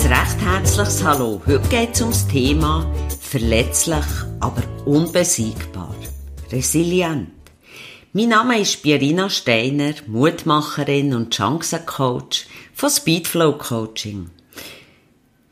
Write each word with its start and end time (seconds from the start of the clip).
Ein 0.00 0.12
recht 0.12 0.40
herzliches 0.40 1.02
Hallo. 1.02 1.42
Heute 1.44 1.68
geht 1.70 1.94
es 1.94 2.00
ums 2.02 2.28
Thema 2.28 2.86
verletzlich, 3.20 4.04
aber 4.38 4.62
unbesiegbar. 4.86 5.94
Resilient. 6.52 7.30
Mein 8.12 8.28
Name 8.28 8.60
ist 8.60 8.80
Pierina 8.80 9.28
Steiner, 9.28 9.94
Mutmacherin 10.06 11.14
und 11.14 11.34
Chancencoach 11.34 12.46
von 12.74 12.90
Speedflow 12.90 13.58
Coaching. 13.58 14.30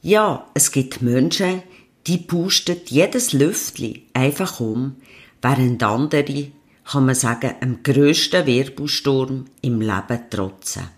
Ja, 0.02 0.46
es 0.54 0.70
gibt 0.70 1.02
Menschen, 1.02 1.62
die 2.06 2.18
pusten 2.18 2.76
jedes 2.86 3.32
Lüftli 3.32 4.06
einfach 4.14 4.60
um, 4.60 4.94
während 5.42 5.82
andere, 5.82 6.52
kann 6.84 7.06
man 7.06 7.16
sagen, 7.16 7.54
am 7.60 7.82
grössten 7.82 8.46
Wirbelsturm 8.46 9.46
im 9.62 9.80
Leben 9.80 10.30
trotzen. 10.30 10.95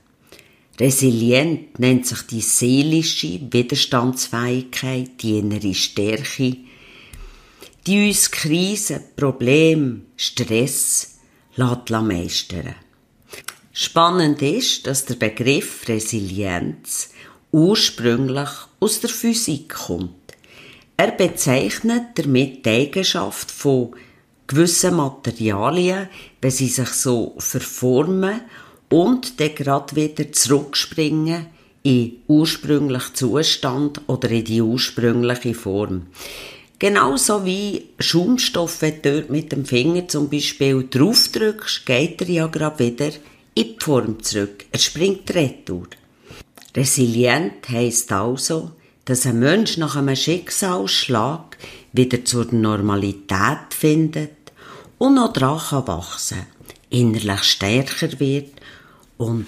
Resilient 0.80 1.78
nennt 1.80 2.06
sich 2.06 2.22
die 2.22 2.40
seelische 2.40 3.40
Widerstandsfähigkeit, 3.50 5.10
die 5.20 5.38
innere 5.38 5.74
Stärke, 5.74 6.56
die 7.86 8.06
uns 8.08 8.30
Krisen, 8.30 9.00
Probleme, 9.16 10.02
Stress 10.16 11.18
meistern 11.56 12.74
Spannend 13.72 14.42
ist, 14.42 14.86
dass 14.86 15.04
der 15.04 15.14
Begriff 15.16 15.88
Resilienz 15.88 17.10
ursprünglich 17.50 18.48
aus 18.80 19.00
der 19.00 19.10
Physik 19.10 19.70
kommt. 19.70 20.14
Er 20.96 21.12
bezeichnet 21.12 22.06
damit 22.16 22.66
die 22.66 22.70
Eigenschaft 22.70 23.50
von 23.50 23.94
gewissen 24.46 24.96
Materialien, 24.96 26.08
wenn 26.40 26.50
sie 26.50 26.68
sich 26.68 26.88
so 26.88 27.34
verformen 27.38 28.42
und 28.88 29.40
dann 29.40 29.54
gerade 29.54 29.96
wieder 29.96 30.32
zurückspringen 30.32 31.46
in 31.82 32.16
ursprünglichen 32.26 33.14
Zustand 33.14 34.00
oder 34.06 34.30
in 34.30 34.44
die 34.44 34.62
ursprüngliche 34.62 35.54
Form. 35.54 36.06
Genauso 36.78 37.44
wie 37.44 37.86
Schaumstoff, 37.98 38.82
wenn 38.82 39.02
du 39.02 39.12
dort 39.12 39.30
mit 39.30 39.52
dem 39.52 39.64
Finger 39.64 40.06
zum 40.06 40.30
Beispiel 40.30 40.86
draufdrückst, 40.88 41.86
geht 41.86 42.20
er 42.20 42.28
ja 42.28 42.46
gerade 42.46 42.78
wieder 42.78 43.10
in 43.54 43.74
die 43.74 43.76
Form 43.80 44.22
zurück. 44.22 44.64
Er 44.70 44.78
springt 44.78 45.34
retour. 45.34 45.88
Resilient 46.76 47.68
heisst 47.68 48.12
also, 48.12 48.72
dass 49.04 49.26
ein 49.26 49.40
Mensch 49.40 49.76
nach 49.78 49.96
einem 49.96 50.14
Schicksalsschlag 50.14 51.56
wieder 51.92 52.24
zur 52.24 52.46
Normalität 52.52 53.74
findet 53.76 54.30
und 54.98 55.14
noch 55.14 55.32
dran 55.32 55.86
wachsen 55.86 56.46
innerlich 56.90 57.42
stärker 57.44 58.18
wird 58.18 58.52
und 59.18 59.46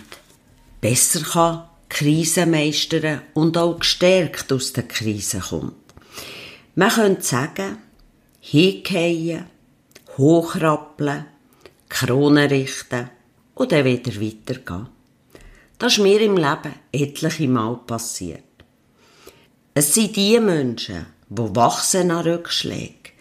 besser 0.81 1.21
kann 1.23 1.65
Krisen 1.89 2.51
meistern 2.51 3.23
und 3.35 3.57
auch 3.57 3.79
gestärkt 3.79 4.53
aus 4.53 4.73
der 4.73 4.87
Krise 4.87 5.41
kommt. 5.41 5.75
Man 6.75 6.91
könnte 6.91 7.23
sagen, 7.23 7.79
hingehen, 8.41 9.47
hochrappeln, 10.17 11.27
Krone 11.89 12.51
richten 12.51 13.11
und 13.55 13.73
dann 13.73 13.85
wieder 13.85 14.21
weitergehen. 14.21 14.89
Das 15.79 15.95
ist 15.95 15.99
mir 15.99 16.21
im 16.21 16.37
Leben 16.37 16.75
etliche 16.93 17.49
Mal 17.49 17.77
passiert. 17.87 18.45
Es 19.75 19.95
sind 19.95 20.15
die 20.15 20.39
Menschen, 20.39 21.07
die 21.29 21.57
wachsen 21.57 22.11
an 22.11 22.25
Rückschlägen, 22.25 23.13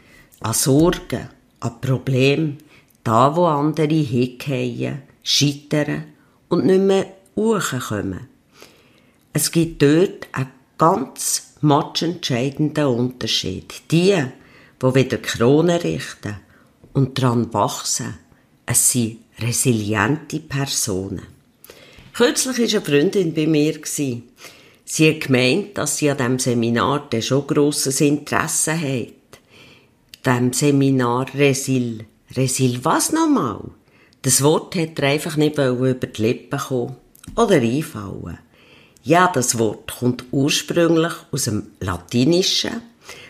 an 0.42 0.54
Sorgen, 0.54 1.30
an 1.60 1.82
Problemen, 1.82 2.58
da 3.04 3.36
wo 3.36 3.46
andere 3.46 3.88
hingehen, 3.88 5.02
scheitern 5.24 6.06
und 6.50 6.66
nicht 6.66 6.82
mehr 6.82 7.14
hochkommen. 7.36 8.28
Es 9.32 9.52
gibt 9.52 9.82
dort 9.82 10.28
einen 10.32 10.52
ganz 10.78 11.54
matchentscheidenden 11.62 12.86
Unterschied. 12.86 13.74
Die, 13.92 14.16
die 14.82 14.96
wieder 14.96 15.18
Krone 15.18 15.84
richten 15.84 16.36
und 16.94 17.18
daran 17.18 17.54
wachsen, 17.54 18.18
es 18.66 18.92
sind 18.92 19.20
resiliente 19.40 20.40
Personen. 20.40 21.24
Kürzlich 22.14 22.58
war 22.58 22.66
eine 22.66 22.82
Freundin 22.86 23.34
bei 23.34 23.48
mir. 23.48 23.80
Sie 24.86 25.10
hat 25.10 25.22
gemeint, 25.22 25.78
dass 25.78 25.98
sie 25.98 26.10
an 26.10 26.18
diesem 26.18 26.40
Seminar 26.40 27.08
schon 27.22 27.48
grosses 27.48 28.02
Interesse 28.02 28.74
hat. 28.74 29.40
Dem 30.26 30.52
Seminar 30.52 31.34
Resil. 31.34 32.06
Resil 32.36 32.84
was 32.84 33.12
nochmal? 33.12 33.72
Das 34.22 34.44
Wort 34.44 34.76
hat 34.76 35.00
er 35.00 35.10
einfach 35.10 35.38
nicht 35.38 35.58
über 35.58 35.94
die 35.94 36.22
Lippen 36.22 36.60
kommen 36.60 36.98
oder 37.36 37.56
einfallen. 37.56 38.40
Ja, 39.04 39.32
das 39.34 39.58
Wort 39.58 39.96
kommt 39.98 40.26
ursprünglich 40.32 41.14
aus 41.32 41.46
dem 41.46 41.68
Latinischen 41.80 42.82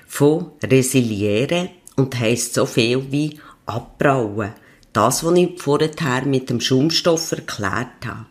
von 0.07 0.51
resiliere 0.63 1.69
und 1.95 2.19
heisst 2.19 2.55
so 2.55 2.65
viel 2.65 3.11
wie 3.11 3.39
abbrauen. 3.67 4.53
Das, 4.91 5.23
was 5.23 5.37
ich 5.37 5.61
vorher 5.61 6.25
mit 6.25 6.49
dem 6.49 6.59
Schaumstoff 6.59 7.33
erklärt 7.33 8.05
habe. 8.05 8.25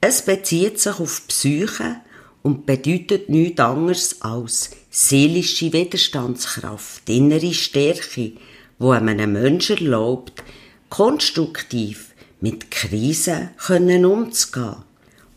Es 0.00 0.22
bezieht 0.22 0.80
sich 0.80 0.98
auf 0.98 1.28
Psyche 1.28 1.96
und 2.42 2.66
bedeutet 2.66 3.28
nichts 3.28 3.60
anderes 3.60 4.20
als 4.22 4.70
seelische 4.90 5.72
Widerstandskraft, 5.72 7.08
innere 7.08 7.54
Stärke, 7.54 8.32
wo 8.80 8.90
einem 8.90 9.32
Menschen 9.32 9.76
erlaubt, 9.76 10.42
konstruktiv 10.90 12.14
mit 12.40 12.70
Krisen 12.70 13.50
können 13.58 14.04
umzugehen 14.04 14.76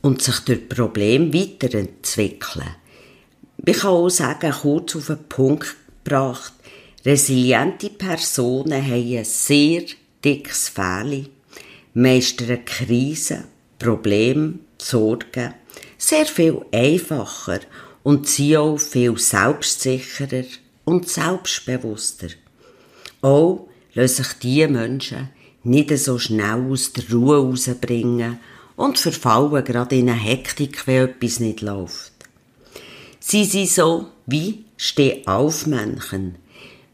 und 0.02 0.22
sich 0.22 0.40
durch 0.40 0.70
Probleme 0.70 1.34
weiterentwickeln. 1.34 2.76
Ich 3.66 3.78
kann 3.80 3.92
auch 3.92 4.10
sagen, 4.10 4.52
kurz 4.52 4.96
auf 4.96 5.08
den 5.08 5.24
Punkt 5.30 5.76
gebracht, 6.04 6.54
resiliente 7.06 7.90
Personen 7.90 8.84
haben 8.84 9.18
ein 9.18 9.26
sehr 9.26 9.84
dickes 10.24 10.70
Fähli, 10.70 11.30
meistern 11.94 12.66
Krisen, 12.66 13.46
Probleme, 13.78 14.56
Sorgen 14.78 15.54
sehr 16.02 16.26
viel 16.26 16.66
einfacher 16.72 17.60
und 18.04 18.28
sind 18.28 18.58
auch 18.58 18.78
viel 18.80 19.18
selbstsicherer 19.18 20.46
und 20.84 21.08
selbstbewusster. 21.08 22.30
Auch 23.22 23.68
lassen 23.94 24.24
sich 24.24 24.34
diese 24.42 24.68
Menschen 24.68 25.30
nicht 25.64 25.96
so 25.98 26.18
schnell 26.18 26.72
aus 26.72 26.94
der 26.94 27.10
Ruhe 27.12 27.38
rausbringen 27.38 28.40
und 28.76 28.98
verfallen 28.98 29.64
gerade 29.64 29.96
in 29.96 30.10
eine 30.10 30.20
Hektik, 30.20 30.88
wenn 30.88 31.10
etwas 31.10 31.40
nicht 31.40 31.62
läuft. 31.62 32.12
Sie 33.20 33.46
sind 33.46 33.70
so 33.70 34.08
wie 34.26 34.66
Steh-auf-Männchen. 34.78 36.36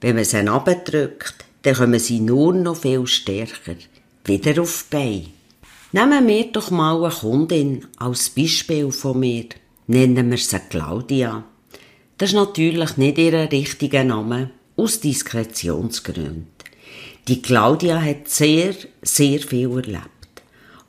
Wenn 0.01 0.15
man 0.15 0.25
sie 0.25 0.47
abdrückt, 0.47 1.45
dann 1.61 1.75
kommen 1.75 1.99
sie 1.99 2.19
nur 2.19 2.53
noch 2.53 2.75
viel 2.77 3.07
stärker 3.07 3.75
wieder 4.25 4.61
auf 4.61 4.85
die 4.91 4.95
Beine. 4.95 5.25
Nehmen 5.93 6.27
wir 6.27 6.51
doch 6.51 6.69
mal 6.69 7.03
eine 7.03 7.13
Kundin 7.13 7.85
als 7.97 8.29
Beispiel 8.29 8.91
von 8.91 9.19
mir. 9.19 9.45
Nennen 9.87 10.29
wir 10.29 10.37
sie 10.37 10.59
Claudia. 10.69 11.45
Das 12.17 12.29
ist 12.29 12.35
natürlich 12.35 12.97
nicht 12.97 13.17
ihr 13.17 13.49
richtiger 13.51 14.03
Name, 14.03 14.51
aus 14.75 14.99
Diskretionsgründen. 14.99 16.56
Die 17.27 17.41
Claudia 17.41 18.01
hat 18.01 18.29
sehr, 18.29 18.73
sehr 19.01 19.39
viel 19.39 19.69
erlebt. 19.69 20.43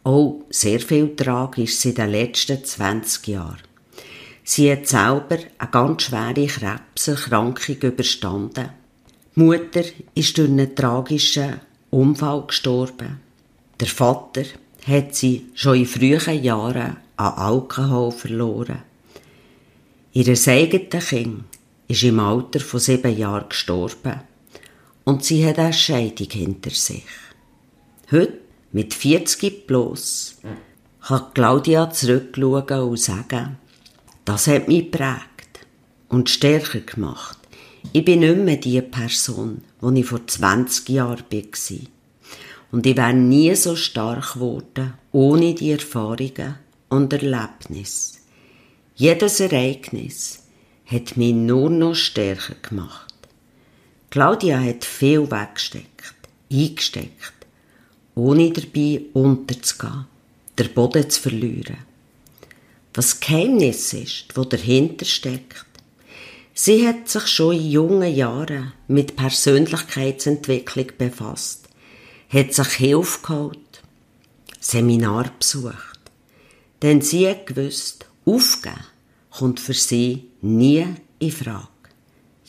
Auch 0.04 0.44
sehr 0.50 0.78
viel 0.78 1.16
tragisch 1.16 1.84
in 1.84 1.96
den 1.96 2.10
letzten 2.10 2.64
20 2.64 3.26
Jahren. 3.26 3.58
Sie 4.44 4.70
hat 4.70 4.86
selber 4.86 5.38
eine 5.58 5.70
ganz 5.72 6.04
schwere 6.04 6.46
Krebserkrankung 6.46 7.76
überstanden. 7.82 8.68
Die 9.34 9.40
Mutter 9.40 9.82
ist 10.14 10.38
durch 10.38 10.48
einen 10.48 10.76
tragischen 10.76 11.60
Unfall 11.90 12.44
gestorben. 12.46 13.20
Der 13.80 13.88
Vater 13.88 14.44
hat 14.86 15.16
sie 15.16 15.46
schon 15.54 15.78
in 15.78 15.86
frühen 15.86 16.42
Jahren 16.44 16.98
an 17.16 17.32
Alkohol 17.34 18.12
verloren. 18.12 18.84
Ihr 20.12 20.28
eigenes 20.28 21.08
Kind 21.08 21.44
ist 21.88 22.04
im 22.04 22.20
Alter 22.20 22.60
von 22.60 22.78
sieben 22.78 23.18
Jahren 23.18 23.48
gestorben 23.48 24.20
und 25.08 25.24
sie 25.24 25.46
hat 25.46 25.58
eine 25.58 25.72
Scheidung 25.72 26.28
hinter 26.30 26.68
sich. 26.68 27.06
Heute, 28.10 28.40
mit 28.72 28.92
40 28.92 29.66
bloß, 29.66 30.36
kann 31.00 31.22
Claudia 31.32 31.90
zurückschauen 31.90 32.90
und 32.90 33.00
sagen, 33.00 33.56
das 34.26 34.48
hat 34.48 34.68
mich 34.68 34.90
geprägt 34.90 35.60
und 36.10 36.28
stärker 36.28 36.80
gemacht. 36.80 37.38
Ich 37.94 38.04
bin 38.04 38.20
nicht 38.20 38.36
mehr 38.36 38.58
die 38.58 38.82
Person, 38.82 39.62
die 39.80 40.00
ich 40.00 40.04
vor 40.04 40.26
20 40.26 40.90
Jahren 40.90 41.24
war. 41.30 41.78
Und 42.70 42.84
ich 42.84 42.96
wäre 42.98 43.14
nie 43.14 43.54
so 43.54 43.76
stark 43.76 44.34
geworden, 44.34 44.92
ohne 45.12 45.54
die 45.54 45.70
Erfahrungen 45.70 46.56
und 46.90 47.14
Erlebnisse. 47.14 48.18
Jedes 48.94 49.40
Ereignis 49.40 50.40
hat 50.84 51.16
mich 51.16 51.32
nur 51.32 51.70
noch 51.70 51.94
stärker 51.94 52.56
gemacht. 52.60 53.07
Claudia 54.10 54.60
hat 54.60 54.84
viel 54.84 55.30
weggesteckt, 55.30 56.14
eingesteckt, 56.50 57.34
ohne 58.14 58.52
dabei 58.52 59.02
unterzugehen, 59.12 60.06
den 60.58 60.72
Boden 60.74 61.08
zu 61.10 61.20
verlieren. 61.20 61.88
was 62.98 63.20
Geheimnis 63.20 63.92
ist, 63.92 64.36
wo 64.36 64.42
dahinter 64.42 65.04
steckt. 65.04 65.64
Sie 66.52 66.84
hat 66.84 67.08
sich 67.08 67.28
schon 67.28 67.54
in 67.54 67.70
jungen 67.70 68.12
Jahren 68.12 68.72
mit 68.88 69.14
Persönlichkeitsentwicklung 69.14 70.88
befasst, 70.98 71.68
hat 72.28 72.52
sich 72.52 72.68
Hilfe 72.70 73.20
geholt, 73.22 73.82
Seminar 74.58 75.30
besucht. 75.38 76.00
Denn 76.82 77.00
sie 77.00 77.28
hat 77.28 77.46
gewusst, 77.46 78.06
aufgeben 78.24 78.84
kommt 79.30 79.60
für 79.60 79.74
sie 79.74 80.24
nie 80.40 80.84
in 81.20 81.30
Frage. 81.30 81.68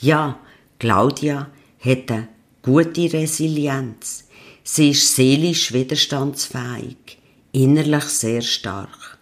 Ja, 0.02 0.40
Claudia 0.80 1.50
hat 1.82 2.10
eine 2.10 2.30
gute 2.62 3.12
Resilienz. 3.12 4.24
Sie 4.64 4.92
ist 4.92 5.14
seelisch 5.14 5.74
widerstandsfähig, 5.74 7.18
innerlich 7.52 8.06
sehr 8.06 8.42
stark. 8.42 9.18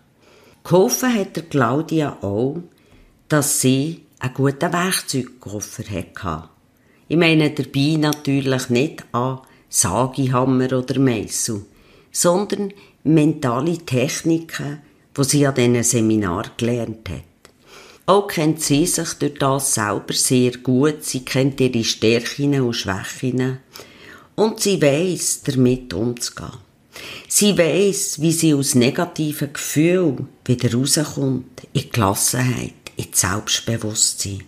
Geholfen 0.64 1.16
hat 1.16 1.36
der 1.36 1.44
Claudia 1.44 2.18
auch, 2.22 2.62
dass 3.28 3.60
sie 3.62 4.04
einen 4.20 4.36
guten 4.36 4.72
Werkzeugkoffer 4.72 5.84
hatte. 5.90 6.50
Ich 7.08 7.18
meine 7.18 7.50
dabei 7.50 7.96
natürlich 7.98 8.70
nicht 8.70 9.06
an 9.12 9.40
Sagihammer 9.68 10.74
oder 10.74 11.00
Meißel, 11.00 11.66
sondern 12.12 12.72
mentale 13.04 13.80
Techniken, 13.80 14.84
die 15.18 15.24
sie 15.24 15.48
an 15.48 15.56
diesen 15.56 15.84
Seminar 15.84 16.52
gelernt 16.56 17.10
hat. 17.10 17.37
Auch 18.10 18.30
kennt 18.30 18.62
sie 18.62 18.86
sich 18.86 19.16
durch 19.16 19.34
das 19.38 19.74
selber 19.74 20.14
sehr 20.14 20.52
gut. 20.52 21.04
Sie 21.04 21.26
kennt 21.26 21.60
ihre 21.60 21.84
Stärken 21.84 22.62
und 22.62 22.74
Schwächen. 22.74 23.60
Und 24.34 24.62
sie 24.62 24.82
weiß, 24.82 25.42
damit 25.44 25.94
umzugehen. 25.94 26.54
Sie 27.28 27.58
weiß, 27.58 28.22
wie 28.22 28.32
sie 28.32 28.54
aus 28.54 28.76
negativen 28.76 29.52
Gefühlen 29.52 30.30
wieder 30.46 30.74
rauskommt, 30.74 31.68
in 31.74 31.92
Gelassenheit, 31.92 32.76
in 32.96 33.08
Selbstbewusstsein. 33.12 34.44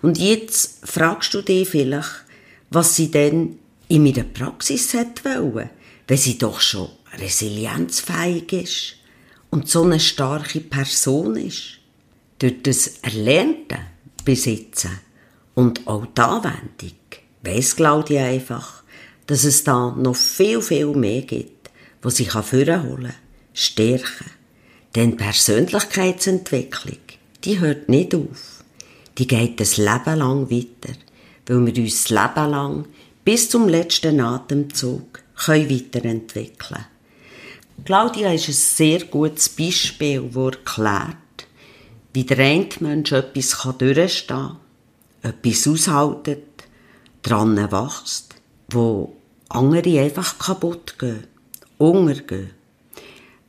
Und 0.00 0.16
jetzt 0.16 0.78
fragst 0.82 1.34
du 1.34 1.42
dich 1.42 1.68
vielleicht, 1.68 2.24
was 2.70 2.96
sie 2.96 3.10
denn 3.10 3.58
in 3.88 4.06
ihrer 4.06 4.22
Praxis 4.22 4.94
wollte, 4.94 5.68
wenn 6.08 6.16
sie 6.16 6.38
doch 6.38 6.60
schon 6.62 6.88
resilienzfähig 7.18 8.50
ist 8.54 8.96
und 9.50 9.68
so 9.68 9.82
eine 9.82 10.00
starke 10.00 10.60
Person 10.60 11.36
ist 11.36 11.79
durch 12.40 12.62
das 12.62 12.98
Erlernte 13.02 13.78
besitzen 14.24 14.98
und 15.54 15.86
auch 15.86 16.06
die 16.06 16.20
Anwendung 16.20 17.00
weiss 17.42 17.76
Claudia 17.76 18.24
einfach, 18.24 18.82
dass 19.26 19.44
es 19.44 19.64
da 19.64 19.94
noch 19.96 20.16
viel, 20.16 20.60
viel 20.60 20.88
mehr 20.88 21.22
gibt, 21.22 21.70
was 22.02 22.16
sie 22.16 22.26
vorholen 22.26 23.04
kann, 23.04 23.14
stärken. 23.54 24.30
Denn 24.94 25.16
Persönlichkeitsentwicklung, 25.16 26.98
die 27.44 27.60
hört 27.60 27.88
nicht 27.88 28.14
auf. 28.14 28.64
Die 29.18 29.26
geht 29.26 29.60
das 29.60 29.76
Leben 29.76 30.18
lang 30.18 30.50
weiter, 30.50 30.94
weil 31.46 31.66
wir 31.66 31.82
uns 31.82 32.04
das 32.04 32.10
Leben 32.10 32.50
lang 32.50 32.84
bis 33.24 33.48
zum 33.50 33.68
letzten 33.68 34.20
Atemzug 34.20 35.22
können 35.36 35.70
weiterentwickeln 35.70 36.86
Claudia 37.84 38.32
ist 38.32 38.48
ein 38.48 38.52
sehr 38.52 39.04
gutes 39.04 39.48
Beispiel, 39.48 40.22
das 40.22 40.44
erklärt, 40.44 41.16
wie 42.12 42.24
der 42.24 42.38
eine 42.38 42.68
Mensch 42.80 43.12
etwas 43.12 43.56
durchstehen 43.78 44.36
kann, 44.36 44.56
etwas 45.22 45.68
aushaltet, 45.68 46.64
dran 47.22 47.56
wächst, 47.56 48.34
wo 48.70 49.16
andere 49.48 50.00
einfach 50.00 50.38
kaputt 50.38 50.98
gehen, 50.98 51.24
untergehen. 51.78 52.50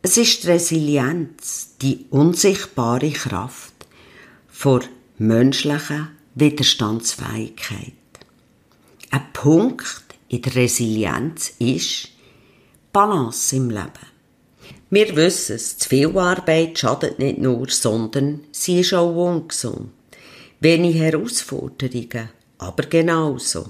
Es 0.02 0.18
ist 0.18 0.44
die 0.44 0.48
Resilienz, 0.48 1.75
die 1.81 2.06
unsichtbare 2.10 3.12
Kraft 3.12 3.74
vor 4.50 4.81
menschlicher 5.18 6.10
Widerstandsfähigkeit. 6.36 7.94
Ein 9.12 9.34
Punkt 9.34 10.06
in 10.28 10.42
der 10.42 10.56
Resilienz 10.56 11.54
ist 11.60 12.10
Balance 12.92 13.56
im 13.56 13.69
Leben. 13.69 14.11
Wir 14.93 15.15
wissen 15.15 15.55
es, 15.55 15.77
zu 15.77 15.88
viel 15.88 16.17
Arbeit 16.17 16.77
schadet 16.77 17.17
nicht 17.17 17.38
nur, 17.38 17.69
sondern 17.69 18.41
sie 18.51 18.81
ist 18.81 18.93
auch 18.93 19.15
ungesund. 19.15 19.89
Wenig 20.59 20.97
Herausforderungen, 20.97 22.29
aber 22.57 22.83
genauso. 22.83 23.69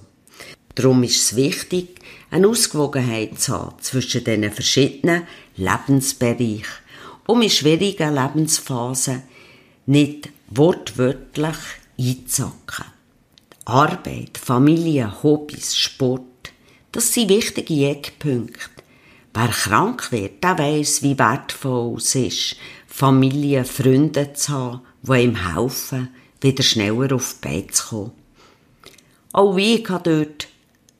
Darum 0.73 1.03
ist 1.03 1.17
es 1.17 1.35
wichtig, 1.35 1.99
eine 2.31 2.47
Ausgewogenheit 2.47 3.39
zu 3.39 3.53
haben 3.53 3.75
zwischen 3.81 4.23
diesen 4.23 4.51
verschiedenen 4.51 5.27
Lebensbereichen, 5.57 6.65
um 7.27 7.43
in 7.43 7.51
schwierigen 7.51 8.15
Lebensphasen 8.15 9.21
nicht 9.85 10.29
wortwörtlich 10.49 11.57
einzusacken. 11.99 12.85
Arbeit, 13.65 14.39
Familie, 14.39 15.21
Hobbys, 15.21 15.77
Sport, 15.77 16.51
das 16.91 17.13
sind 17.13 17.29
wichtige 17.29 17.89
Eckpunkte. 17.89 18.80
Wer 19.33 19.47
krank 19.47 20.11
wird, 20.11 20.43
der 20.43 20.57
weiss, 20.57 21.03
wie 21.03 21.17
wertvoll 21.17 21.95
es 21.97 22.15
ist, 22.15 22.55
Familie, 22.85 23.63
Freunde 23.63 24.33
zu 24.33 24.51
haben, 24.51 24.81
die 25.03 25.23
ihm 25.23 25.53
helfen, 25.53 26.09
wieder 26.41 26.63
schneller 26.63 27.15
auf 27.15 27.35
die 27.35 27.47
Beine 27.47 27.67
zu 27.67 27.87
kommen. 27.87 28.11
Auch 29.31 29.57
ich 29.57 29.83
kann 29.85 30.03
dort 30.03 30.47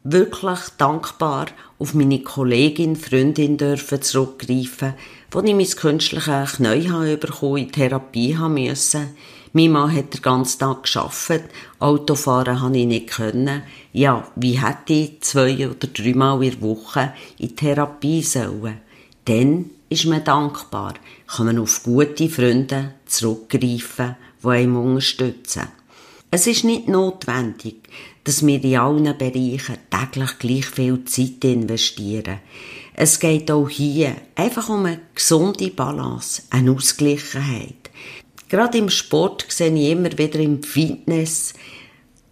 wirklich 0.04 0.60
dankbar 0.78 1.48
auf 1.78 1.94
meine 1.94 2.22
Kollegin, 2.22 2.96
Freundin 2.96 3.58
dürfen 3.58 4.02
zurückgreifen, 4.02 4.94
wo 5.32 5.42
ich 5.42 5.54
mein 5.54 5.70
künstliches 5.70 6.54
Knie 6.54 6.90
habe 6.90 7.18
bekommen, 7.18 7.58
in 7.58 7.72
Therapie 7.72 8.38
haben 8.38 8.54
müssen, 8.54 9.16
mein 9.54 9.72
Mann 9.72 9.94
hat 9.94 10.14
den 10.14 10.22
ganzen 10.22 10.60
Tag 10.60 10.84
geschafft, 10.84 11.42
Autofahren 11.80 12.60
konnte 12.60 12.80
ich 12.80 12.86
nicht 12.86 13.10
können. 13.10 13.64
Ja, 13.92 14.28
wie 14.36 14.62
hätte 14.62 14.94
ich 14.94 15.22
zwei 15.22 15.68
oder 15.68 15.88
dreimal 15.88 16.42
in 16.44 16.52
der 16.52 16.62
Woche 16.62 17.14
in 17.38 17.56
Therapie 17.56 18.22
sollen? 18.22 18.80
Dann 19.26 19.70
ist 19.90 20.06
man 20.06 20.24
dankbar, 20.24 20.94
kann 21.28 21.48
man 21.48 21.60
auf 21.60 21.84
gute 21.84 22.30
Freunde 22.30 22.94
zurückgreifen, 23.06 24.16
die 24.42 24.48
einem 24.48 24.78
unterstützen. 24.78 25.68
Es 26.32 26.48
ist 26.48 26.64
nicht 26.64 26.88
notwendig, 26.88 27.76
dass 28.24 28.46
wir 28.46 28.64
in 28.64 28.78
allen 28.78 29.18
Bereichen 29.18 29.78
täglich 29.90 30.40
gleich 30.40 30.66
viel 30.66 31.04
Zeit 31.04 31.44
investieren. 31.44 32.40
Es 32.94 33.20
geht 33.20 33.52
auch 33.52 33.68
hier 33.68 34.16
einfach 34.36 34.70
um 34.70 34.86
eine 34.86 35.02
gesunde 35.14 35.72
Balance, 35.72 36.44
eine 36.52 36.72
Ausgleichheit. 36.72 37.81
Gerade 38.52 38.80
im 38.80 38.90
Sport 38.90 39.46
sehe 39.48 39.74
ich 39.74 39.92
immer 39.92 40.12
wieder 40.18 40.38
im 40.40 40.62
Fitness, 40.62 41.54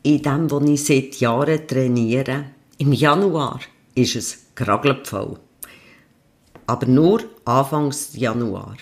in 0.03 0.21
dem, 0.21 0.51
wo 0.51 0.59
ich 0.59 0.83
seit 0.83 1.15
Jahren 1.15 1.65
trainiere. 1.65 2.43
Im 2.77 2.91
Januar 2.91 3.61
ist 3.95 4.17
es 4.17 4.37
kragelvoll. 4.53 5.39
Aber 6.67 6.85
nur 6.87 7.23
Anfangs 7.45 8.09
Januar. 8.17 8.75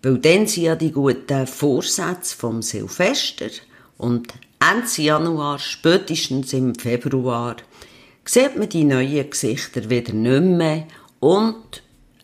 Weil 0.00 0.16
dann 0.16 0.46
sind 0.46 0.64
ja 0.64 0.74
die 0.74 0.92
guten 0.92 1.46
Vorsätze 1.46 2.34
vom 2.34 2.62
Silvester 2.62 3.50
und 3.98 4.32
Ende 4.58 5.02
Januar, 5.02 5.58
spätestens 5.58 6.54
im 6.54 6.74
Februar, 6.74 7.56
sieht 8.24 8.56
man 8.56 8.70
die 8.70 8.84
neuen 8.84 9.28
Gesichter 9.28 9.90
wieder 9.90 10.14
nicht 10.14 10.42
mehr 10.42 10.86
und 11.20 11.82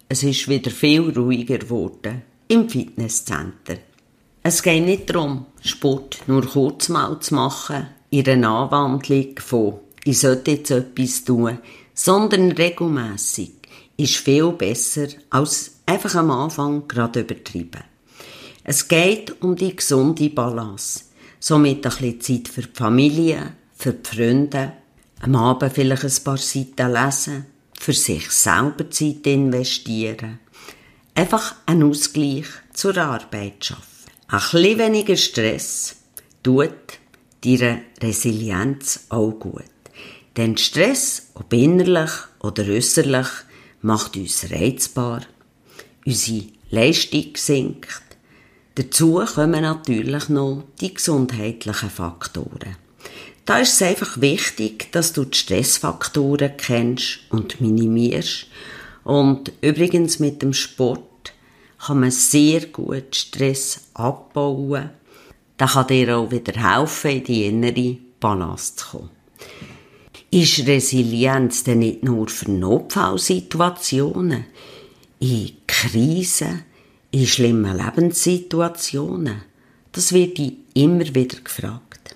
es 0.09 0.23
ist 0.23 0.49
wieder 0.49 0.71
viel 0.71 1.11
ruhiger 1.11 1.59
geworden 1.59 2.23
im 2.49 2.67
Fitnesscenter. 2.71 3.88
Es 4.43 4.63
geht 4.63 4.85
nicht 4.85 5.11
darum, 5.11 5.47
Sport 5.63 6.21
nur 6.27 6.47
kurz 6.47 6.89
mal 6.89 7.19
zu 7.21 7.35
machen, 7.35 7.89
in 8.11 8.29
einer 8.29 8.49
Anwandlung 8.49 9.39
von 9.39 9.81
«ich 10.05 10.21
sollte 10.21 10.53
jetzt 10.53 10.71
etwas 10.71 11.25
tun», 11.25 11.59
sondern 11.95 12.53
regelmässig 12.53 13.53
ist 13.97 14.17
viel 14.17 14.53
besser 14.53 15.09
als 15.31 15.73
einfach 15.85 16.15
am 16.15 16.31
Anfang 16.31 16.87
gerade 16.87 17.21
übertrieben. 17.21 17.83
Es 18.63 18.87
geht 18.87 19.43
um 19.43 19.57
die 19.57 19.75
gesunde 19.75 20.31
Balance. 20.31 21.05
Somit 21.41 21.87
ein 21.87 21.93
bisschen 21.93 22.21
Zeit 22.21 22.49
für 22.49 22.63
die 22.63 22.75
Familie, 22.75 23.55
für 23.75 23.93
die 23.93 24.09
Freunde, 24.09 24.73
am 25.21 25.37
Abend 25.37 25.73
vielleicht 25.73 26.05
ein 26.05 26.25
paar 26.25 26.37
Seiten 26.37 26.93
lesen, 26.93 27.47
für 27.73 27.93
sich 27.93 28.31
selber 28.31 28.91
Zeit 28.91 29.27
investieren. 29.27 30.41
Einfach 31.15 31.57
einen 31.67 31.91
Ausgleich 31.91 32.47
zur 32.73 32.97
Arbeit 32.99 33.65
schaffen. 33.65 33.88
Ein 34.31 34.41
bisschen 34.41 34.79
weniger 34.79 35.17
Stress 35.17 35.97
tut 36.43 36.69
deiner 37.43 37.81
Resilienz 38.03 39.07
auch 39.09 39.31
gut. 39.31 39.63
Denn 40.37 40.59
Stress, 40.59 41.31
ob 41.33 41.51
innerlich 41.55 42.11
oder 42.41 42.67
äußerlich, 42.67 43.27
macht 43.81 44.19
uns 44.19 44.51
reizbar, 44.51 45.23
unsere 46.05 46.45
Leistung 46.69 47.29
sinkt. 47.37 48.03
Dazu 48.75 49.25
kommen 49.35 49.63
natürlich 49.63 50.29
noch 50.29 50.65
die 50.79 50.93
gesundheitlichen 50.93 51.89
Faktoren. 51.89 52.77
Da 53.47 53.61
ist 53.61 53.81
es 53.81 53.83
einfach 53.83 54.21
wichtig, 54.21 54.93
dass 54.93 55.15
du 55.15 55.25
die 55.25 55.39
Stressfaktoren 55.39 56.55
kennst 56.59 57.21
und 57.31 57.63
minimierst. 57.63 58.47
Und 59.05 59.53
übrigens 59.63 60.19
mit 60.19 60.43
dem 60.43 60.53
Sport 60.53 61.18
kann 61.79 62.01
man 62.01 62.11
sehr 62.11 62.67
gut 62.67 63.15
Stress 63.15 63.81
abbauen. 63.95 64.91
Das 65.57 65.73
kann 65.73 65.87
dir 65.87 66.19
auch 66.19 66.31
wieder 66.31 66.53
helfen, 66.53 67.11
in 67.11 67.25
die 67.25 67.47
innere 67.47 67.97
Balance 68.21 68.77
zu 68.77 68.87
kommen. 68.89 69.11
Ist 70.31 70.67
Resilienz 70.67 71.65
denn 71.65 71.79
nicht 71.79 72.03
nur 72.03 72.29
für 72.29 72.51
Notfallsituationen, 72.51 74.45
in 75.21 75.53
Krisen, 75.67 76.65
in 77.11 77.27
schlimmen 77.27 77.77
Lebenssituationen? 77.77 79.43
Das 79.93 80.13
wird 80.13 80.39
immer 80.75 81.15
wieder 81.15 81.41
gefragt. 81.41 82.15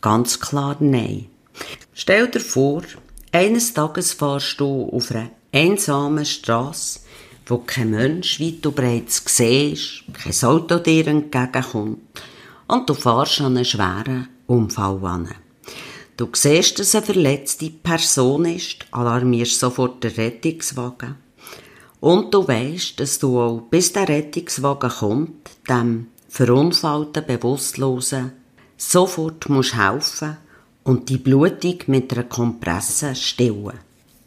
Ganz 0.00 0.38
klar 0.38 0.76
nein. 0.80 1.26
Stell 1.94 2.28
dir 2.28 2.40
vor, 2.40 2.82
eines 3.32 3.74
Tages 3.74 4.12
fahrst 4.12 4.60
du 4.60 4.90
auf 4.92 5.10
einer 5.10 5.30
einsamen 5.52 6.24
Straße, 6.24 7.00
wo 7.48 7.58
kein 7.58 7.90
Mensch 7.90 8.40
weit 8.40 8.64
und 8.66 8.76
breit 8.76 9.10
siehst, 9.10 10.04
kein 10.12 10.48
Auto 10.48 10.78
dir 10.78 11.06
entgegenkommt 11.06 11.98
und 12.66 12.88
du 12.88 12.94
fährst 12.94 13.40
an 13.40 13.56
einen 13.56 13.64
schweren 13.64 14.28
Unfall 14.46 15.04
an. 15.04 15.28
Du 16.16 16.28
siehst, 16.32 16.78
dass 16.78 16.94
eine 16.94 17.06
verletzte 17.06 17.70
Person 17.70 18.44
ist, 18.44 18.86
alarmierst 18.90 19.60
sofort 19.60 20.04
den 20.04 20.12
Rettungswagen. 20.12 21.16
Und 22.00 22.34
du 22.34 22.46
weißt, 22.46 23.00
dass 23.00 23.18
du 23.18 23.40
auch, 23.40 23.62
bis 23.70 23.92
der 23.92 24.08
Rettungswagen 24.08 24.90
kommt, 24.90 25.50
dem 25.68 26.08
verunfallten 26.28 27.24
Bewusstlosen 27.26 28.32
sofort 28.76 29.48
musst 29.48 29.76
helfen 29.76 30.36
und 30.84 31.08
die 31.08 31.18
Blutung 31.18 31.78
mit 31.86 32.12
einer 32.12 32.24
Kompresse 32.24 33.14
stillen. 33.14 33.78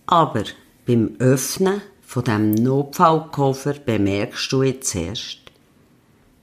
Aber 0.08 0.44
beim 0.86 1.16
Öffnen 1.20 1.82
von 2.12 2.26
dem 2.26 2.56
Notfallkoffer 2.56 3.76
bemerkst 3.86 4.52
du 4.52 4.64
jetzt 4.64 4.96
erst, 4.96 5.40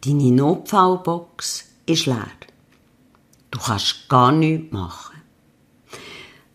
deine 0.02 0.32
Notfallbox 0.32 1.64
ist 1.84 2.06
leer. 2.06 2.38
Du 3.50 3.58
kannst 3.58 4.08
gar 4.08 4.32
nichts 4.32 4.72
machen. 4.72 5.20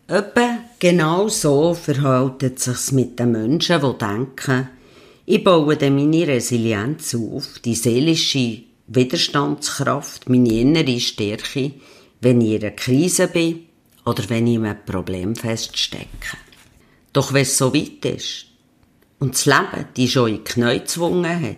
Etwa 0.08 0.58
genau 0.80 1.28
so 1.28 1.74
verhält 1.74 2.42
es 2.42 2.64
sich 2.64 2.90
mit 2.90 3.20
den 3.20 3.30
Menschen, 3.30 3.80
die 3.82 3.98
denken, 3.98 4.68
ich 5.26 5.44
baue 5.44 5.78
meine 5.90 6.26
Resilienz 6.26 7.14
auf, 7.14 7.60
die 7.64 7.76
seelische 7.76 8.64
Widerstandskraft, 8.88 10.28
meine 10.28 10.58
innere 10.58 10.98
Stärke, 10.98 11.70
wenn 12.20 12.40
ich 12.40 12.54
in 12.54 12.62
einer 12.64 12.72
Krise 12.72 13.28
bin 13.28 13.66
oder 14.04 14.28
wenn 14.28 14.48
ich 14.48 14.56
in 14.56 14.66
einem 14.66 14.84
Problem 14.84 15.36
feststecke. 15.36 16.36
Doch 17.12 17.32
wenn 17.32 17.42
es 17.42 17.56
so 17.56 17.72
weit 17.72 18.04
ist 18.06 18.46
und 19.24 19.32
das 19.32 19.46
Leben 19.46 19.86
dich 19.96 20.12
schon 20.12 20.28
in 20.28 20.34
die 20.34 20.44
Knie 20.44 20.80
gezwungen 20.80 21.40
hat, 21.40 21.56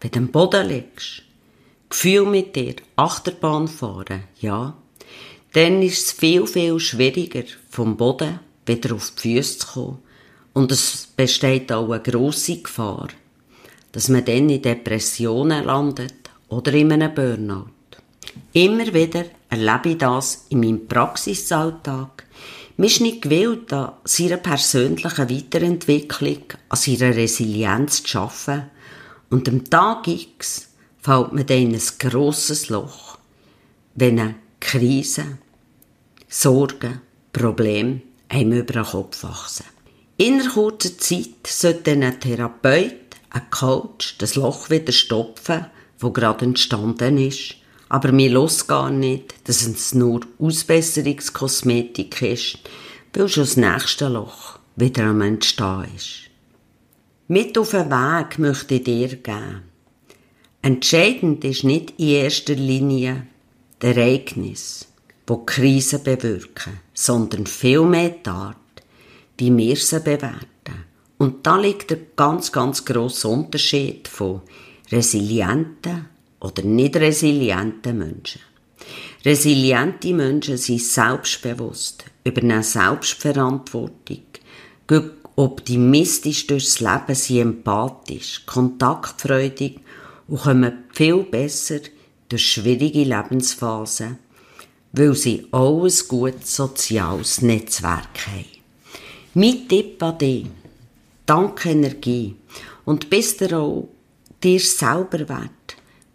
wenn 0.00 0.10
du 0.10 0.18
am 0.18 0.28
Boden 0.32 0.66
liegst, 0.66 1.22
Gefühl 1.88 2.26
mit 2.26 2.56
dir, 2.56 2.74
Achterbahn 2.96 3.68
fahren, 3.68 4.24
ja, 4.40 4.76
dann 5.52 5.80
ist 5.80 6.06
es 6.06 6.12
viel, 6.12 6.48
viel 6.48 6.80
schwieriger, 6.80 7.44
vom 7.68 7.96
Boden 7.96 8.40
wieder 8.66 8.96
auf 8.96 9.12
die 9.12 9.36
Füße 9.36 9.58
zu 9.58 9.66
kommen. 9.68 9.98
Und 10.52 10.72
es 10.72 11.06
besteht 11.14 11.70
auch 11.70 11.88
eine 11.88 12.02
grosse 12.02 12.60
Gefahr, 12.60 13.10
dass 13.92 14.08
man 14.08 14.24
dann 14.24 14.50
in 14.50 14.60
Depressionen 14.60 15.66
landet 15.66 16.30
oder 16.48 16.72
in 16.72 16.90
einem 16.90 17.14
Burnout. 17.14 17.66
Immer 18.54 18.92
wieder 18.92 19.26
erlebe 19.48 19.90
ich 19.90 19.98
das 19.98 20.46
in 20.48 20.58
meinem 20.58 20.88
Praxisalltag. 20.88 22.26
Man 22.80 22.86
ist 22.88 23.02
nicht 23.02 23.20
gewillt, 23.20 23.74
an 23.74 23.92
seiner 24.04 24.38
persönlichen 24.38 25.28
Weiterentwicklung, 25.28 26.44
an 26.70 26.78
seiner 26.78 27.14
Resilienz 27.14 28.02
zu 28.02 28.20
arbeiten. 28.20 28.70
Und 29.28 29.50
am 29.50 29.68
Tag 29.68 30.08
X 30.08 30.70
fällt 30.98 31.34
man 31.34 31.44
dann 31.44 31.58
in 31.58 31.74
ein 31.74 31.82
grosses 31.98 32.70
Loch, 32.70 33.18
wenn 33.96 34.18
eine 34.18 34.36
Krise, 34.60 35.36
Sorgen, 36.26 37.02
Probleme 37.34 38.00
einem 38.30 38.60
über 38.60 38.72
den 38.72 38.84
Kopf 38.84 39.24
wachsen. 39.24 39.66
In 40.16 40.40
einer 40.40 40.50
kurzen 40.50 40.98
Zeit 40.98 41.46
sollte 41.46 41.90
ein 41.90 42.18
Therapeut, 42.18 42.94
ein 43.28 43.50
Coach 43.50 44.16
das 44.16 44.36
Loch 44.36 44.70
wieder 44.70 44.92
stopfen, 44.92 45.66
wo 45.98 46.12
gerade 46.12 46.46
entstanden 46.46 47.18
ist. 47.18 47.56
Aber 47.90 48.12
mir 48.12 48.30
los 48.30 48.68
gar 48.68 48.90
nicht, 48.90 49.34
dass 49.44 49.66
es 49.66 49.94
nur 49.94 50.20
Ausbesserungskosmetik 50.38 52.22
ist, 52.22 52.60
weil 53.12 53.28
schon 53.28 53.42
das 53.42 53.56
nächste 53.56 54.08
Loch 54.08 54.60
wieder 54.76 55.06
am 55.06 55.20
Entstehen 55.20 55.86
ist. 55.96 56.30
Mit 57.26 57.58
auf 57.58 57.72
den 57.72 57.90
Weg 57.90 58.38
möchte 58.38 58.76
ich 58.76 58.84
dir 58.84 59.08
geben. 59.08 59.62
Entscheidend 60.62 61.44
ist 61.44 61.64
nicht 61.64 61.94
in 61.98 62.08
erster 62.08 62.54
Linie 62.54 63.26
das 63.80 63.96
Ereignis, 63.96 64.86
wo 65.26 65.38
Krisen 65.38 66.04
bewirken, 66.04 66.78
sondern 66.94 67.46
vielmehr 67.46 68.10
die 68.10 68.30
Art, 68.30 68.56
wie 69.36 69.56
wir 69.56 69.76
sie 69.76 69.98
bewerten. 69.98 70.84
Und 71.18 71.44
da 71.44 71.58
liegt 71.58 71.90
der 71.90 71.98
ganz, 72.14 72.52
ganz 72.52 72.84
grosse 72.84 73.26
Unterschied 73.26 74.06
von 74.06 74.42
resilienten 74.92 76.08
oder 76.40 76.62
nicht 76.62 76.96
resilienten 76.96 77.98
Menschen. 77.98 78.40
Resiliente 79.24 80.14
Menschen 80.14 80.56
sind 80.56 80.82
selbstbewusst, 80.82 82.04
übernehmen 82.24 82.62
Selbstverantwortung, 82.62 84.22
gehen 84.86 85.10
optimistisch 85.36 86.46
durchs 86.46 86.80
Leben, 86.80 87.14
sind 87.14 87.40
empathisch, 87.40 88.44
kontaktfreudig 88.46 89.80
und 90.28 90.40
kommen 90.40 90.84
viel 90.92 91.22
besser 91.24 91.80
durch 92.28 92.52
schwierige 92.52 93.04
Lebensphasen, 93.04 94.18
weil 94.92 95.14
sie 95.14 95.46
auch 95.50 95.84
ein 95.84 96.08
gutes 96.08 96.56
soziales 96.56 97.42
Netzwerk 97.42 98.26
haben. 98.26 98.44
Mein 99.34 99.68
Tipp 99.68 100.02
an 100.02 100.18
dich, 100.18 100.46
danke 101.26 101.70
Energie 101.70 102.34
und 102.84 103.08
bist 103.10 103.40
du 103.40 103.56
auch 103.56 103.88
dir 104.42 104.60
selber 104.60 105.28
wert, 105.28 105.50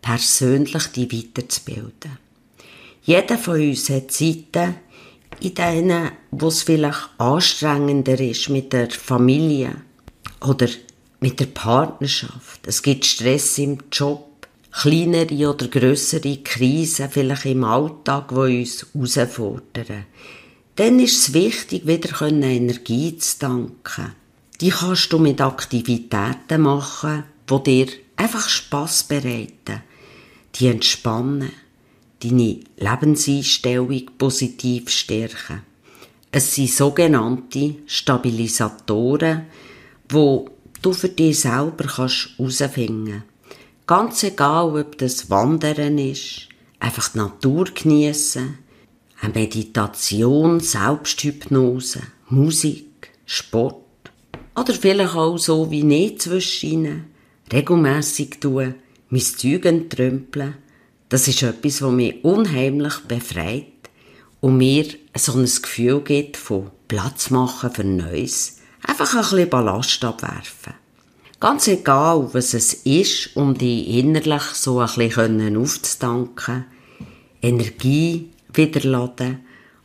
persönlich 0.05 0.85
dich 0.87 1.11
weiterzubilden. 1.11 2.19
Jeder 3.01 3.39
von 3.39 3.59
uns 3.59 3.89
hat 3.89 4.11
Zeiten, 4.11 4.75
in 5.41 5.55
denen, 5.55 6.11
wo 6.29 6.47
es 6.47 6.61
vielleicht 6.61 7.09
anstrengender 7.17 8.19
ist 8.19 8.49
mit 8.49 8.71
der 8.71 8.91
Familie 8.91 9.75
oder 10.41 10.67
mit 11.21 11.39
der 11.39 11.47
Partnerschaft. 11.47 12.67
Es 12.67 12.83
gibt 12.83 13.03
Stress 13.05 13.57
im 13.57 13.79
Job, 13.91 14.47
kleinere 14.71 15.49
oder 15.49 15.67
größere 15.67 16.37
Krisen 16.37 17.09
vielleicht 17.09 17.45
im 17.45 17.63
Alltag, 17.63 18.29
die 18.29 18.59
uns 18.59 18.85
herausfordern. 19.15 20.05
Dann 20.75 20.99
ist 20.99 21.29
es 21.29 21.33
wichtig, 21.33 21.87
wieder 21.87 22.21
Energie 22.21 23.17
zu 23.17 23.39
tanken. 23.39 24.13
Die 24.61 24.69
kannst 24.69 25.11
du 25.11 25.17
mit 25.17 25.41
Aktivitäten 25.41 26.61
machen, 26.61 27.23
die 27.49 27.63
dir 27.63 27.87
einfach 28.17 28.47
Spass 28.47 29.03
bereiten, 29.03 29.81
die 30.55 30.67
entspannen, 30.67 31.51
deine 32.23 32.59
Lebenseinstellung 32.77 34.11
positiv 34.17 34.89
stärken. 34.89 35.61
Es 36.31 36.55
sind 36.55 36.71
sogenannte 36.71 37.75
Stabilisatoren, 37.85 39.45
wo 40.09 40.49
du 40.81 40.93
für 40.93 41.09
dich 41.09 41.41
selber 41.41 41.85
kannst 41.85 42.29
herausfinden. 42.37 43.23
Ganz 43.87 44.23
egal, 44.23 44.77
ob 44.79 44.97
das 44.97 45.29
Wandern 45.29 45.97
ist, 45.97 46.49
einfach 46.79 47.09
die 47.09 47.19
Natur 47.19 47.65
genießen, 47.65 48.57
eine 49.21 49.33
Meditation, 49.33 50.59
Selbsthypnose, 50.59 52.01
Musik, 52.29 53.11
Sport 53.25 53.83
oder 54.55 54.73
vielleicht 54.73 55.15
auch 55.15 55.37
so 55.37 55.69
wie 55.71 55.83
nicht 55.83 56.21
zwischen 56.21 57.05
regelmässig 57.51 58.39
tun, 58.39 58.75
mein 59.09 59.21
Zeug 59.21 59.65
entrümpeln, 59.65 60.55
das 61.09 61.27
ist 61.27 61.43
etwas, 61.43 61.81
was 61.81 61.91
mich 61.91 62.23
unheimlich 62.23 62.99
befreit 63.07 63.65
und 64.41 64.57
mir 64.57 64.85
so 65.15 65.33
ein 65.33 65.45
Gefühl 65.45 66.01
gibt 66.01 66.37
von 66.37 66.71
Platz 66.87 67.29
machen 67.29 67.71
für 67.71 67.83
Neues. 67.83 68.59
Einfach 68.81 69.13
ein 69.13 69.21
bisschen 69.21 69.49
Ballast 69.49 70.03
abwerfen. 70.03 70.73
Ganz 71.39 71.67
egal, 71.67 72.29
was 72.33 72.53
es 72.53 72.73
ist, 72.73 73.35
um 73.35 73.57
die 73.57 73.99
innerlich 73.99 74.43
so 74.53 74.79
ein 74.79 74.89
bisschen 74.95 75.57
aufzutanken, 75.57 76.65
Energie 77.41 78.29
wiederladen 78.53 79.39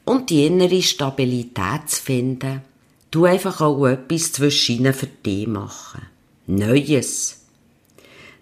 und 0.05 0.31
die 0.31 0.47
innere 0.47 0.83
Stabilität 0.83 1.89
zu 1.89 2.03
finden, 2.03 2.63
du 3.11 3.25
einfach 3.25 3.61
auch 3.61 3.87
etwas 3.87 4.33
zwischen 4.33 4.93
für 4.93 5.07
dich 5.07 5.47
machen. 5.47 6.03
Neues. 6.47 7.40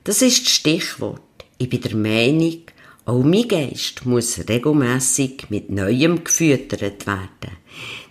Das 0.08 0.22
ist 0.22 0.46
das 0.46 0.52
Stichwort. 0.54 1.20
Ich 1.58 1.68
bin 1.68 1.82
der 1.82 1.94
Meinung, 1.94 2.62
auch 3.04 3.22
mein 3.22 3.46
Geist 3.46 4.06
muss 4.06 4.38
regelmäßig 4.48 5.50
mit 5.50 5.68
Neuem 5.68 6.24
gefüttert 6.24 7.06
werden. 7.06 7.58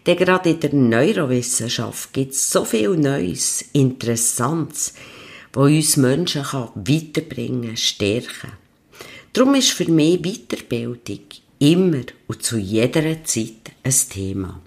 Denn 0.06 0.16
gerade 0.16 0.52
in 0.52 0.60
der 0.60 0.76
Neurowissenschaft 0.76 2.14
gibt 2.14 2.34
es 2.34 2.52
so 2.52 2.66
viel 2.66 2.96
Neues, 2.96 3.66
Interessantes, 3.74 4.94
wo 5.54 5.62
uns 5.62 5.98
Menschen 5.98 6.44
kann 6.44 6.70
weiterbringen, 6.76 7.76
stärken. 7.76 8.52
Darum 9.34 9.56
ist 9.56 9.72
für 9.72 9.90
mich 9.90 10.22
Weiterbildung 10.22 11.22
immer 11.58 12.04
und 12.28 12.44
zu 12.44 12.60
jeder 12.60 13.24
Zeit 13.24 13.72
ein 13.82 13.96
Thema. 14.12 14.62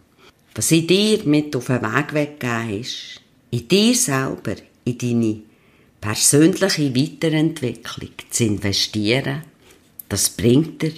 Was 0.56 0.72
ich 0.72 0.84
dir 0.84 1.20
mit 1.26 1.54
auf 1.54 1.66
den 1.68 1.80
Weg 1.80 2.12
weggeben 2.12 2.80
ist, 2.80 3.20
in 3.52 3.68
dir 3.68 3.94
selber, 3.94 4.56
in 4.84 4.98
deine 4.98 5.49
persönliche 6.00 6.94
Weiterentwicklung 6.94 8.10
zu 8.30 8.44
investieren, 8.44 9.42
das 10.08 10.30
bringt 10.30 10.82
dir 10.82 10.92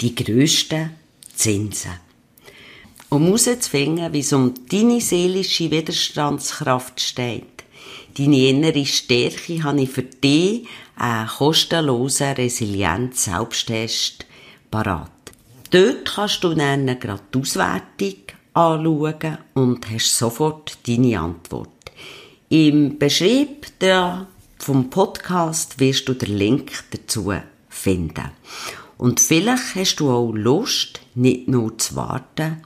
die 0.00 0.14
grössten 0.14 0.90
Zinsen. 1.34 1.92
Um 3.10 3.24
herauszufinden, 3.24 4.12
wie 4.12 4.20
es 4.20 4.32
um 4.32 4.54
deine 4.70 5.00
seelische 5.00 5.70
Widerstandskraft 5.70 7.00
steht, 7.00 7.64
deine 8.16 8.48
innere 8.48 8.84
Stärke, 8.84 9.62
habe 9.62 9.82
ich 9.82 9.90
für 9.90 10.02
dich 10.02 10.66
einen 10.96 11.28
kostenlosen 11.28 12.34
Resilienz-Selbsttest 12.34 14.26
parat. 14.70 15.10
Dort 15.70 16.14
kannst 16.14 16.44
du 16.44 16.54
dann 16.54 16.98
gerade 16.98 17.22
anschauen 18.54 19.38
und 19.54 19.90
hast 19.90 20.18
sofort 20.18 20.78
deine 20.86 21.20
Antwort. 21.20 21.68
Im 22.48 22.98
Beschrieb 22.98 23.66
vom 24.58 24.90
Podcast 24.90 25.80
wirst 25.80 26.08
du 26.08 26.14
den 26.14 26.36
Link 26.36 26.72
dazu 26.90 27.32
finden. 27.68 28.30
Und 28.96 29.20
vielleicht 29.20 29.74
hast 29.76 29.96
du 29.96 30.10
auch 30.10 30.32
Lust, 30.32 31.00
nicht 31.14 31.48
nur 31.48 31.78
zu 31.78 31.96
warten, 31.96 32.62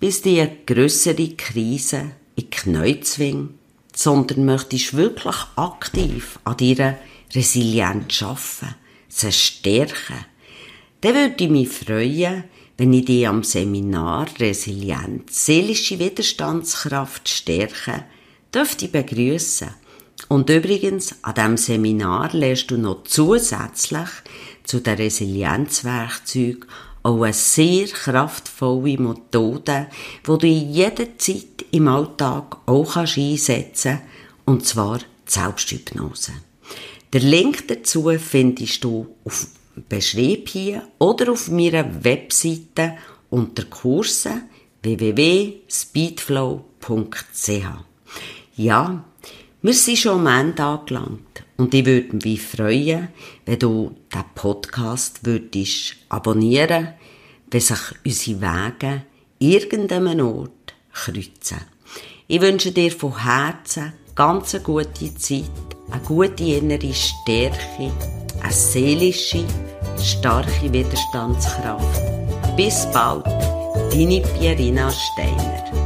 bis 0.00 0.22
die 0.22 0.46
grössere 0.66 1.28
Krise 1.36 2.12
in 2.36 2.44
die 2.44 2.50
Knie 2.50 3.00
zwingt, 3.00 3.50
sondern 3.94 4.46
möchtest 4.46 4.96
wirklich 4.96 5.36
aktiv 5.56 6.38
an 6.44 6.56
deiner 6.56 6.96
Resilienz 7.34 8.22
arbeiten, 8.22 8.74
sie 9.08 9.32
stärken. 9.32 10.24
Dann 11.02 11.14
würde 11.14 11.44
ich 11.44 11.50
mich 11.50 11.68
freuen, 11.68 12.44
wenn 12.76 12.94
ich 12.94 13.04
dich 13.04 13.28
am 13.28 13.44
Seminar 13.44 14.26
Resilienz, 14.38 15.44
seelische 15.44 15.98
Widerstandskraft 15.98 17.28
stärken, 17.28 18.04
dürfte 18.54 18.86
ich 18.86 18.92
begrüßen. 18.92 19.68
Und 20.30 20.48
übrigens, 20.48 21.16
an 21.22 21.34
diesem 21.34 21.56
Seminar 21.56 22.32
lernst 22.32 22.70
du 22.70 22.78
noch 22.78 23.02
zusätzlich 23.02 24.08
zu 24.62 24.78
den 24.78 24.94
Resilienzwerkzeugen 24.94 26.66
auch 27.02 27.22
eine 27.22 27.32
sehr 27.32 27.88
kraftvolle 27.88 28.96
Methode, 28.96 29.88
die 30.24 30.38
du 30.38 30.46
in 30.46 30.72
jeder 30.72 31.18
Zeit 31.18 31.64
im 31.72 31.88
Alltag 31.88 32.58
auch 32.66 32.94
einsetzen 32.94 33.72
kannst, 33.74 34.04
und 34.44 34.64
zwar 34.64 34.98
die 34.98 35.04
Selbsthypnose. 35.26 36.30
Den 37.12 37.22
Link 37.22 37.66
dazu 37.66 38.08
findest 38.16 38.84
du 38.84 39.08
auf 39.24 39.48
Beschrieb 39.88 40.48
hier 40.48 40.86
oder 41.00 41.32
auf 41.32 41.48
meiner 41.48 42.04
Webseite 42.04 42.98
unter 43.30 43.64
Kurse 43.64 44.42
www.speedflow.ch. 44.82 47.64
Ja, 48.54 49.04
wir 49.62 49.74
sind 49.74 49.98
schon 49.98 50.26
am 50.26 50.40
Ende 50.40 50.62
angelangt 50.62 51.44
und 51.58 51.74
ich 51.74 51.84
würde 51.84 52.16
mich 52.16 52.40
freuen, 52.40 53.08
wenn 53.44 53.58
du 53.58 53.94
den 54.12 54.24
Podcast 54.34 55.20
würdest 55.26 55.96
abonnieren, 56.08 56.94
wenn 57.50 57.60
sich 57.60 57.78
unsere 58.04 58.40
Wege 58.40 59.02
irgendeinem 59.38 60.20
Ort 60.26 60.74
kreuzen. 60.92 61.60
Ich 62.26 62.40
wünsche 62.40 62.72
dir 62.72 62.90
von 62.90 63.22
Herzen 63.22 63.92
ganz 64.14 64.54
eine 64.54 64.64
gute 64.64 65.14
Zeit, 65.16 65.50
eine 65.90 66.02
gute 66.06 66.44
innere 66.44 66.94
Stärke, 66.94 67.92
eine 68.40 68.52
seelische, 68.52 69.44
starke 70.02 70.72
Widerstandskraft. 70.72 72.00
Bis 72.56 72.86
bald, 72.92 73.26
deine 73.92 74.22
Pierina 74.38 74.90
Steiner. 74.90 75.79